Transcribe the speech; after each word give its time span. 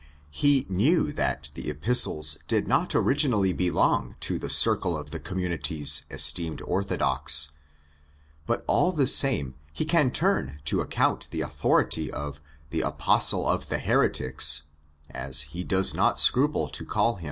He 0.31 0.65
knew 0.67 1.11
that 1.11 1.51
the 1.53 1.69
Epistles 1.69 2.39
did 2.47 2.67
not 2.67 2.95
originally 2.95 3.53
belong 3.53 4.15
to 4.21 4.39
the 4.39 4.49
circle 4.49 4.97
of 4.97 5.11
the 5.11 5.19
communities 5.19 6.05
esteemed 6.09 6.59
orthodox; 6.63 7.51
but 8.47 8.63
all 8.65 8.91
the 8.91 9.05
same 9.05 9.53
he 9.71 9.85
can 9.85 10.09
turn 10.09 10.59
to 10.65 10.81
account 10.81 11.27
the 11.29 11.41
authority 11.41 12.09
of 12.11 12.41
''the 12.71 12.81
Apostle 12.81 13.47
of 13.47 13.69
the 13.69 13.77
heretics," 13.77 14.63
as 15.11 15.41
he 15.53 15.63
does 15.63 15.93
not 15.93 16.17
scruple 16.17 16.67
to 16.69 16.83
call 16.83 17.11
him 17.11 17.19
(Adv. 17.19 17.19